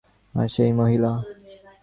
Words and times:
আর 0.35 0.47
সেই 0.47 0.71
মহিলা? 0.73 1.11